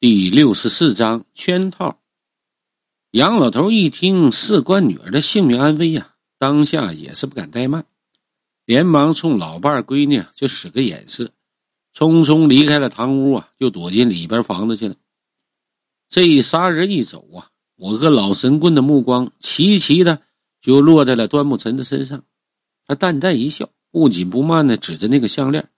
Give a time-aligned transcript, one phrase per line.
[0.00, 2.00] 第六十四章圈套。
[3.10, 7.84] 杨老头一听事关女儿的性命安危呀，当下也是不敢怠慢，
[8.64, 11.30] 连忙冲老伴儿闺女就使个眼色，
[11.94, 14.94] 匆匆离开了堂屋啊，就躲进里边房子去了。
[16.08, 20.22] 这仨人一走啊，我和老神棍的目光齐齐的
[20.62, 22.24] 就落在了端木晨的身上。
[22.86, 25.68] 他淡淡一笑，不紧不慢的指着那个项链：“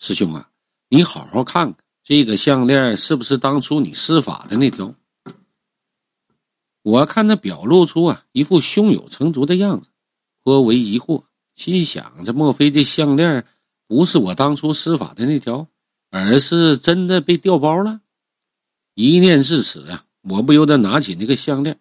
[0.00, 0.48] 师兄啊，
[0.88, 1.76] 你好好看看。”
[2.08, 4.94] 这个项链是不是当初你施法的那条？
[6.82, 9.88] 我看他表露出啊一副胸有成竹的样子，
[10.44, 11.24] 颇为疑惑，
[11.56, 13.44] 心想：这莫非这项链
[13.88, 15.66] 不是我当初施法的那条，
[16.10, 18.00] 而是真的被调包了？
[18.94, 21.80] 一念至此啊，我不由得拿起那个项链，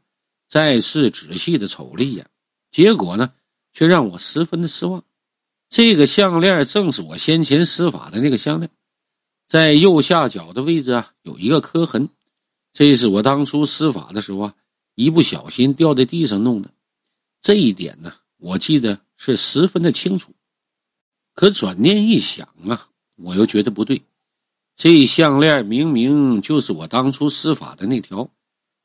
[0.50, 2.28] 再次仔细的瞅了一眼，
[2.72, 3.32] 结果呢，
[3.74, 5.04] 却让我十分的失望。
[5.70, 8.72] 这个项链正是我先前施法的那个项链。
[9.48, 12.10] 在右下角的位置啊，有一个磕痕，
[12.74, 14.56] 这是我当初施法的时候啊，
[14.96, 16.72] 一不小心掉在地上弄的。
[17.42, 20.32] 这一点呢，我记得是十分的清楚。
[21.36, 24.02] 可转念一想啊，我又觉得不对。
[24.76, 28.30] 这项链明明就是我当初施法的那条，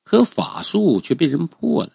[0.05, 1.91] 可法术却被人破了。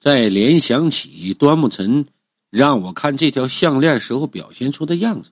[0.00, 2.06] 再联想起端木晨
[2.50, 5.30] 让我看这条项链时候表现出的样子，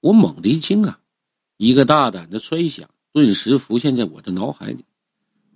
[0.00, 1.00] 我猛地一惊啊！
[1.58, 4.84] 一个大胆的猜想顿时浮现在我的脑海里：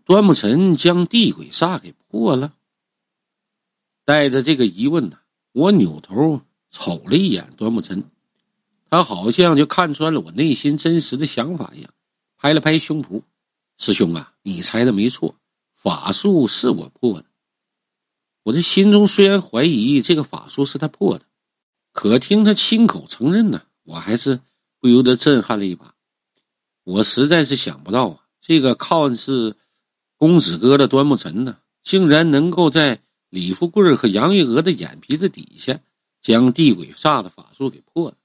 [0.05, 2.53] 端木晨将地鬼煞给破了。
[4.05, 5.19] 带着这个疑问呢，
[5.53, 8.03] 我扭头瞅了一眼端木晨，
[8.91, 11.95] 他好像就看穿了我内心真实的想法一样，
[12.37, 13.23] 拍了拍胸脯
[13.79, 15.37] ：“师兄啊，你猜的没错，
[15.77, 17.27] 法术是我破的。”
[18.43, 21.25] 我这心中虽然怀疑这个法术是他破的，
[21.93, 24.41] 可听他亲口承认呢，我还是
[24.83, 25.95] 不由得震撼了一把。
[26.83, 29.57] 我实在是想不到啊，这个看似
[30.17, 35.79] 公子哥的端木晨呢，竟然能够在李富贵和杨玉娥的眼皮子底下
[36.21, 38.17] 将地鬼煞的法术给破了。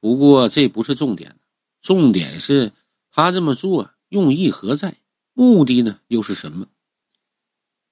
[0.00, 1.36] 不过这不是重点，
[1.80, 2.72] 重点是
[3.12, 4.96] 他这么做用意何在，
[5.34, 6.66] 目的呢又是什么？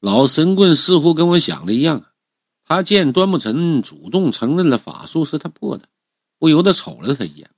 [0.00, 2.12] 老神棍似乎跟我想的一样啊，
[2.64, 5.88] 他见端木晨主动承认了法术是他破的，
[6.41, 7.48] 不由得瞅了他一眼：“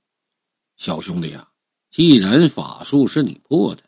[0.81, 1.47] 小兄弟呀。”
[1.91, 3.83] 既然法术是你破的，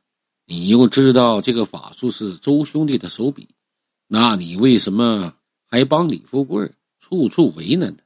[0.45, 3.47] 你又知道这个法术是周兄弟的手笔，
[4.07, 5.33] 那你为什么
[5.65, 8.03] 还帮李富贵处处为难他？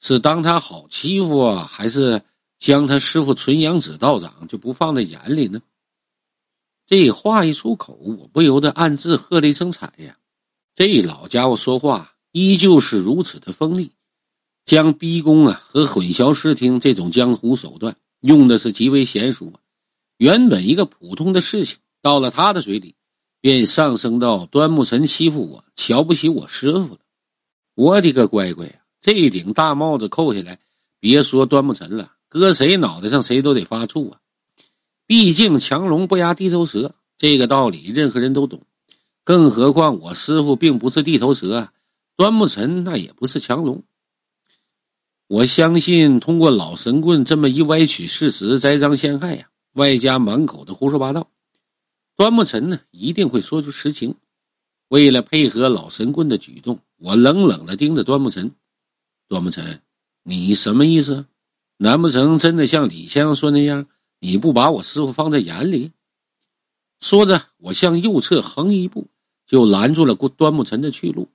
[0.00, 2.22] 是当他好欺负啊，还是
[2.60, 5.60] 将他师傅纯阳子道长就不放在眼里呢？
[6.86, 10.16] 这话一出口，我不由得暗自喝了一声彩呀！
[10.76, 13.90] 这老家伙说话依旧是如此的锋利，
[14.68, 17.96] 将逼宫啊和混淆视听这种江湖手段。
[18.20, 19.50] 用的是极为娴熟，
[20.18, 22.94] 原本一个普通的事情，到了他的嘴里，
[23.40, 26.98] 便上升到端木晨欺负我、瞧不起我师傅了。
[27.76, 28.72] 我的个乖乖呀！
[29.00, 30.58] 这顶大帽子扣下来，
[31.00, 34.18] 别说端木晨了，搁谁脑袋上谁都得发怵啊！
[35.06, 38.60] 毕竟强龙不压地头蛇，这个道理任何人都懂。
[39.24, 41.72] 更何况我师傅并不是地头蛇啊，
[42.16, 43.82] 端木晨那也不是强龙。
[45.28, 51.28] 我相信，通过老神棍这么一歪曲事实、栽赃陷害呀，外加满口的胡说八道，
[52.16, 54.14] 端木晨呢一定会说出实情。
[54.88, 58.52] 为了配合老神棍的举动，我冷冷的盯着端木晨
[59.28, 59.82] ：“端木晨，
[60.22, 61.26] 你什么意思？
[61.76, 63.86] 难不成真的像李先生说那样，
[64.20, 65.92] 你不把我师傅放在眼里？”
[67.00, 69.08] 说着，我向右侧横一步，
[69.46, 71.28] 就拦住了端木晨的去路。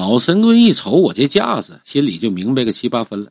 [0.00, 3.30] 老神棍一瞅我这架势，心里就明白个七八分了，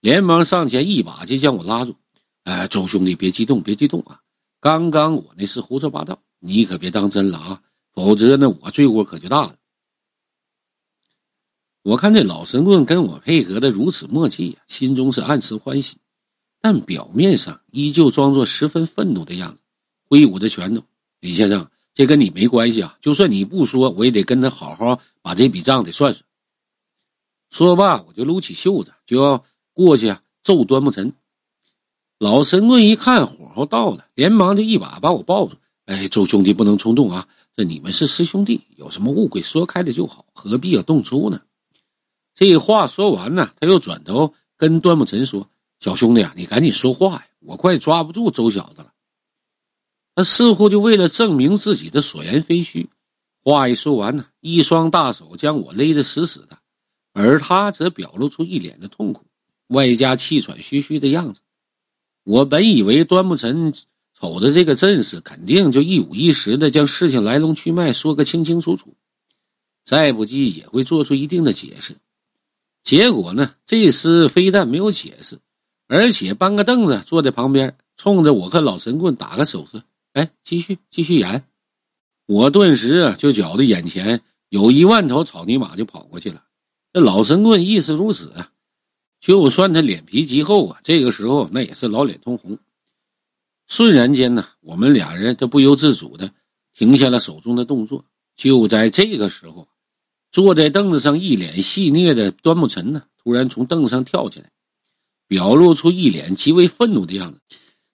[0.00, 1.94] 连忙上前一把就将我拉住。
[2.42, 4.20] 哎，周兄弟，别激动，别激动啊！
[4.58, 7.62] 刚刚我那是胡说八道，你可别当真了啊，
[7.92, 9.54] 否则呢，我罪过可就大了。
[11.84, 15.98] 我看这老神棍跟我配合的如此默契呀，心中是暗自欢喜，
[16.60, 19.60] 但表面上依旧装作十分愤怒的样子，
[20.08, 20.82] 挥舞着拳头。
[21.20, 21.70] 李先生。
[21.98, 22.96] 这跟你没关系啊！
[23.00, 26.24] 就算你不说，我也得跟他好好把这笔账得算算。
[27.50, 31.12] 说罢，我就撸起袖子就要过去啊揍端木晨。
[32.20, 35.56] 老神棍一看火候到了，连忙就一把把我抱住。
[35.86, 37.26] 哎，周兄弟不能冲动啊！
[37.56, 41.42] 这你们是师兄弟，有什么误会说开了就好，何必要动粗呢？
[42.32, 48.92] 这话说完呢，他又转头跟端木晨说：“小兄弟啊，你赶紧说话呀，我快抓不住周小子了。”
[50.18, 52.90] 他似乎就为了证明自己的所言非虚，
[53.44, 56.58] 话一说完呢，一双大手将我勒得死死的，
[57.12, 59.26] 而他则表露出一脸的痛苦，
[59.68, 61.42] 外加气喘吁吁的样子。
[62.24, 63.72] 我本以为端木晨
[64.18, 68.96] 瞅着这个阵势，肯定就一五一十的将事情来龙去脉说个清清楚楚，
[69.84, 71.94] 再不济也会做出一定的解释。
[72.82, 75.38] 结果呢，这厮非但没有解释，
[75.86, 79.80] 而且搬个凳子坐在旁边，冲着我和老神棍打个手势
[80.18, 81.44] ：“哎，继续继续演。”
[82.26, 86.44] 我顿时就觉得眼前有一万头草泥马就跑过去了。
[86.92, 88.50] 这老神棍亦是如此啊！
[89.20, 92.58] 就算他脸皮极厚啊，这个时候那也是老脸通红。
[93.66, 96.32] 瞬然间呢，我们俩人都不由自主的
[96.74, 98.04] 停下了手中的动作。
[98.36, 99.68] 就在这个时候，
[100.30, 104.50] 坐在凳子上一脸戏谑的端木晨呢，突然从凳子上跳起来，
[105.26, 107.40] 表露出一脸极为愤怒的样子，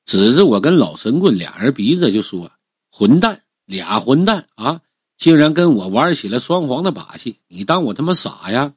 [0.05, 2.51] 指着我跟老神棍俩人鼻子就说
[2.93, 4.81] ：“混蛋，俩混蛋啊！
[5.17, 7.39] 竟然跟我玩起了双簧的把戏！
[7.49, 8.75] 你当我他妈傻呀？”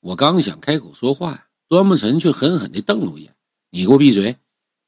[0.00, 3.34] 我刚想开口说话呀，端木晨却狠狠地瞪了我一眼
[3.70, 4.36] ：“你给我闭嘴！”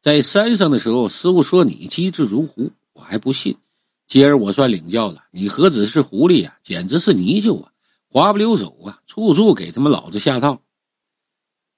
[0.02, 3.56] 在山上的时候，师傅说你机智如狐，我还不信。
[4.06, 7.72] 今儿我算领教了，你何止是狐狸呀，简直是泥鳅啊，
[8.08, 10.60] 滑不溜手啊，处处给他们老子下套。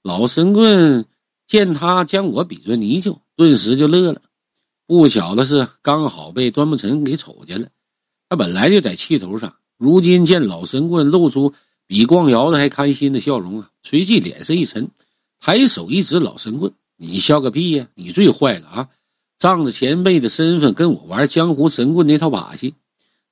[0.03, 1.07] 老神棍
[1.47, 4.23] 见他将我比作泥鳅，顿时就乐了。
[4.87, 7.69] 不巧的是，刚好被端木晨给瞅见了。
[8.29, 11.53] 他本来就在气头上，如今见老神棍露出
[11.87, 14.89] 比逛窑子还开心的笑容啊，随即脸色一沉，
[15.39, 16.73] 抬手一指老神棍。
[16.97, 17.89] 你笑个屁呀！
[17.95, 18.89] 你最坏了啊！
[19.39, 22.75] 仗着前辈的身份跟我玩江湖神棍那套把戏，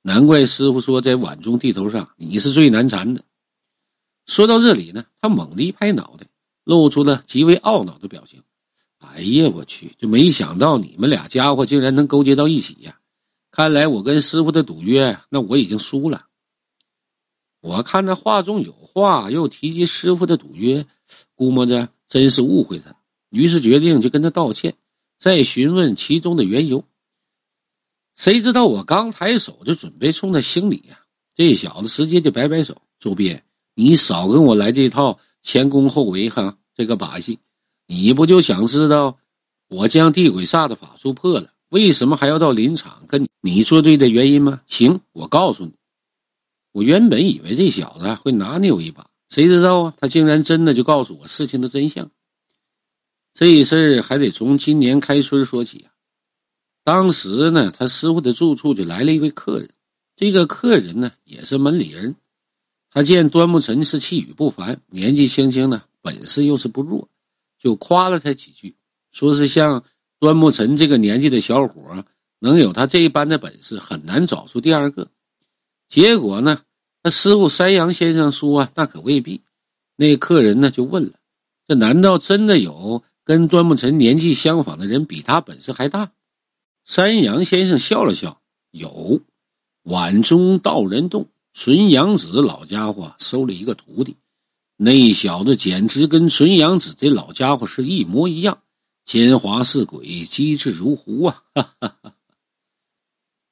[0.03, 3.23] 难怪师傅说在碗中地头上你是最难缠的。
[4.27, 6.27] 说到这里呢，他猛地一拍脑袋，
[6.65, 8.43] 露出了极为懊恼的表情。
[8.99, 9.93] 哎呀，我去！
[9.97, 12.99] 就没想到你们俩家伙竟然能勾结到一起呀！
[13.51, 16.25] 看来我跟师傅的赌约，那我已经输了。
[17.61, 20.85] 我看他话中有话，又提及师傅的赌约，
[21.35, 22.95] 估摸着真是误会他。
[23.29, 24.75] 于是决定就跟他道歉，
[25.19, 26.83] 再询问其中的缘由。
[28.15, 30.99] 谁知道我刚抬手就准备冲他行礼呀，
[31.35, 33.39] 这小子直接就摆摆手：“周斌，
[33.75, 37.37] 你少跟我来这套前攻后围哈，这个把戏，
[37.85, 39.19] 你不就想知道
[39.69, 44.61] 我将地鬼煞的法术破了，为什么还要到林场跟你你作对的原因吗？
[44.65, 45.71] 行，我告诉你。
[46.71, 52.09] 我原本以为这小子会拿捏我一把，谁知道啊，他竟然真的就告诉我事情的真相。”
[53.31, 55.93] 这事儿还得从今年开春说起啊。
[56.83, 59.69] 当时呢，他师傅的住处就来了一位客人，
[60.15, 62.15] 这个客人呢也是门里人。
[62.95, 67.09] 他见端木晨是气宇不凡，年纪轻轻呢，本事又是不弱，
[67.59, 68.77] 就夸了他几句，
[69.11, 69.83] 说是像
[70.17, 72.05] 端木晨这个年纪的小伙
[72.39, 75.09] 能有他这一般的本事，很难找出第二个。
[75.89, 76.61] 结果呢，
[77.03, 79.41] 他师傅山羊先生说啊，那可未必。
[79.97, 81.19] 那客人呢就问了：
[81.67, 83.03] 这难道真的有？
[83.25, 86.13] 跟端木晨年纪相仿的人比他本事还大。
[86.85, 88.39] 山羊先生笑了笑
[88.71, 89.19] ：“有，
[89.83, 94.17] 碗中道人洞，纯阳子老家伙收了一个徒弟，
[94.75, 98.61] 那小子简直跟纯阳子这老家伙是一模一样，
[99.05, 102.13] 奸猾似鬼，机智如狐啊！”哈哈哈。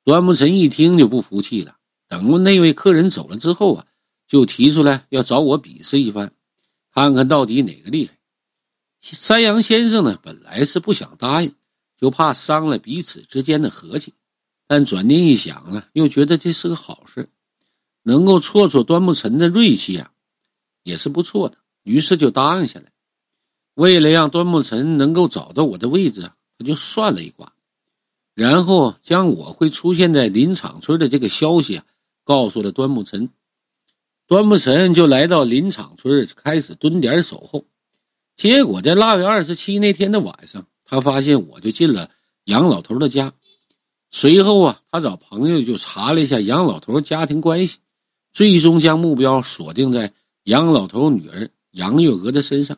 [0.03, 1.77] 端木晨一听就不服气了。
[2.09, 3.87] 等那位客人走了之后啊，
[4.27, 6.33] 就提出来要找我比试一番，
[6.93, 8.19] 看看到底哪个厉害。
[8.99, 11.55] 山羊先生呢，本来是不想答应，
[11.97, 14.13] 就怕伤了彼此之间的和气。
[14.67, 17.29] 但转念一想呢，又觉得这是个好事，
[18.03, 20.11] 能够挫挫端木晨的锐气啊，
[20.83, 21.57] 也是不错的。
[21.83, 22.91] 于是就答应下来。
[23.73, 27.53] 为了让端木晨能够找到我的位置，他就算了一卦，
[28.35, 31.85] 然后将我会出现在林场村的这个消息啊，
[32.23, 33.29] 告诉了端木晨。
[34.27, 37.65] 端木晨就来到林场村，开始蹲点守候。
[38.35, 42.09] 结果在腊月二十七那天的晚上，他发现我就进了
[42.45, 43.33] 杨老头的家。
[44.11, 47.79] 随后啊，他找朋友就查了一下杨老头家庭关系，
[48.33, 50.11] 最终将目标锁定在
[50.43, 52.77] 杨老头女儿杨月娥的身上。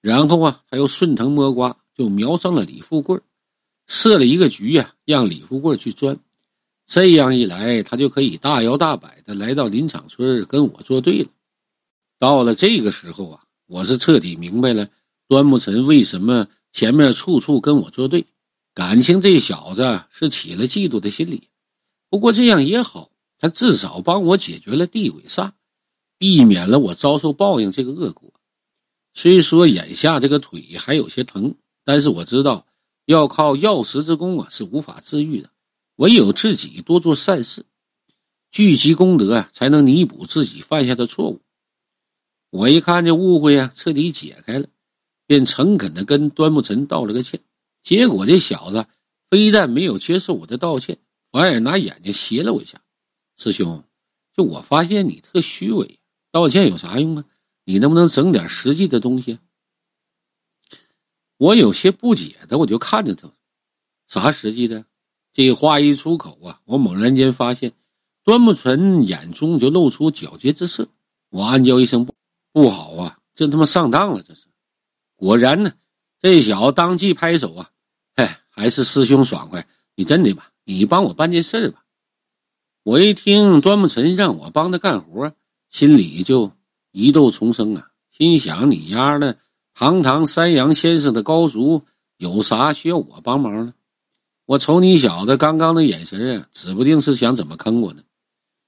[0.00, 3.18] 然后啊，他又顺藤摸瓜，就瞄上了李富贵，
[3.88, 6.18] 设了一个局呀，让李富贵去钻。
[6.86, 11.28] 这样一来，他就可以大摇大摆的来到林场村跟我作对了。
[12.18, 13.40] 到了这个时候啊。
[13.66, 14.90] 我是彻底明白了
[15.26, 18.26] 端木晨为什么前面处处跟我作对，
[18.74, 21.48] 感情这小子是起了嫉妒的心理。
[22.10, 25.52] 不过这样也好，他至少帮我解决了地鬼煞，
[26.18, 28.32] 避免了我遭受报应这个恶果。
[29.12, 32.66] 虽说眼下这个腿还有些疼，但是我知道
[33.06, 35.50] 要靠药石之功啊是无法治愈的，
[35.96, 37.64] 唯有自己多做善事，
[38.50, 41.40] 聚集功德啊，才能弥补自己犯下的错误。
[42.50, 44.66] 我一看这误会啊，彻底解开了，
[45.26, 47.40] 便诚恳的跟端木晨道了个歉。
[47.82, 48.86] 结果这小子
[49.28, 50.98] 非但没有接受我的道歉，
[51.30, 52.80] 反而拿眼睛斜了我一下。
[53.36, 53.84] 师兄，
[54.32, 55.98] 就我发现你特虚伪，
[56.30, 57.24] 道歉有啥用啊？
[57.64, 59.38] 你能不能整点实际的东西？
[61.36, 63.32] 我有些不解的，我就看着他，
[64.06, 64.84] 啥实际的？
[65.32, 67.72] 这话一出口啊，我猛然间发现，
[68.22, 70.88] 端木纯眼中就露出狡黠之色。
[71.30, 72.14] 我暗叫一声不
[72.52, 74.22] 不好啊，这他妈上当了！
[74.22, 74.46] 这是，
[75.16, 75.72] 果然呢，
[76.20, 77.70] 这小子当即拍手啊，
[78.14, 80.52] 嘿，还是师兄爽快，你真的吧？
[80.62, 81.83] 你帮我办件事吧。
[82.84, 85.32] 我一听端木晨让我帮他干活，
[85.70, 86.52] 心里就
[86.92, 89.38] 疑窦丛生啊，心想你丫的，
[89.72, 91.82] 堂堂山阳先生的高足，
[92.18, 93.72] 有啥需要我帮忙呢？
[94.44, 98.02] 我瞅你小子刚刚的眼神啊，指不定是想怎么坑我呢。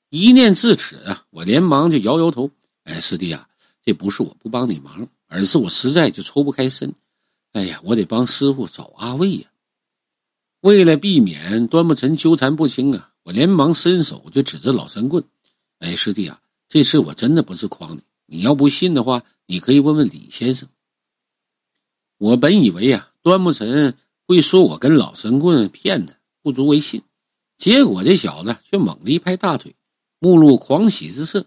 [0.08, 2.50] 一念至此啊，我连忙就摇摇头。
[2.84, 3.46] 哎，师弟啊，
[3.84, 6.90] 这不是我不帮你忙，而是我实在就抽不开身。
[7.52, 9.46] 哎呀，我得帮师傅找阿卫呀。
[10.60, 15.24] 为了避免端木尘纠缠不清啊，我连忙伸手就指着老神棍。
[15.80, 18.00] 哎，师弟啊，这次我真的不是诓你。
[18.26, 20.68] 你要不信的话，你可以问问李先生。
[22.18, 23.96] 我本以为啊，端木尘。
[24.28, 27.02] 会说我跟老神棍骗他，不足为信。
[27.56, 29.74] 结果这小子却猛地一拍大腿，
[30.20, 31.46] 目露狂喜之色。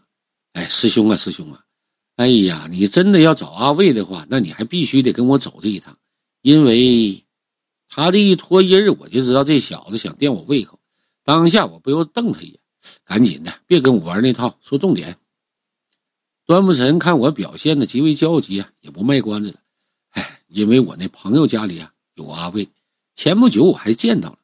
[0.53, 1.63] 哎，师兄啊，师兄啊！
[2.17, 5.97] 哎呀，你真的要找阿卫的话，那你还必须得跟我走这一趟，
[6.41, 7.25] 因为
[7.87, 10.78] 他这一拖音我就知道这小子想吊我胃口。
[11.29, 12.59] 当下我不由瞪他一眼，
[13.05, 15.15] 赶紧的，别跟我玩那套，说重点。
[16.47, 19.59] 端木神看我表现的极为焦急啊，也不卖关子了。
[20.09, 21.93] 哎，因为我那朋友家里啊。
[22.15, 22.67] 有阿卫，
[23.13, 24.39] 前不久我还见到了。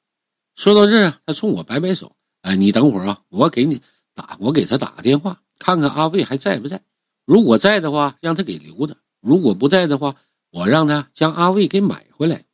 [0.53, 3.81] 说到这儿啊，他冲我摆摆手：“哎，你等会儿啊，我给你
[4.13, 6.83] 打，我给他打个电话，看看阿卫还在不在。
[7.25, 10.15] 如果在的话，让他给留着；如果不在的话，
[10.51, 12.44] 我让他将阿卫给买回来。”